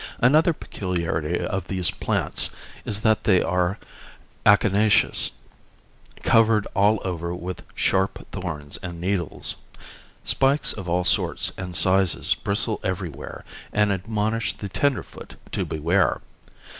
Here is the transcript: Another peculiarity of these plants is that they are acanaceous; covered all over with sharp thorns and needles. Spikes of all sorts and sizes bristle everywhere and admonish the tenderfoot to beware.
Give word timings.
Another 0.19 0.51
peculiarity 0.51 1.37
of 1.39 1.67
these 1.67 1.91
plants 1.91 2.49
is 2.85 3.01
that 3.01 3.23
they 3.23 3.39
are 3.43 3.77
acanaceous; 4.47 5.29
covered 6.23 6.65
all 6.73 6.99
over 7.03 7.35
with 7.35 7.61
sharp 7.75 8.25
thorns 8.31 8.77
and 8.77 8.99
needles. 8.99 9.57
Spikes 10.23 10.73
of 10.73 10.89
all 10.89 11.03
sorts 11.05 11.51
and 11.55 11.75
sizes 11.75 12.33
bristle 12.33 12.79
everywhere 12.83 13.45
and 13.71 13.93
admonish 13.93 14.53
the 14.53 14.69
tenderfoot 14.69 15.35
to 15.51 15.65
beware. 15.65 16.19